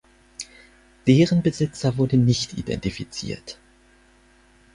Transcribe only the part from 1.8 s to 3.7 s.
wurde nicht identifiziert.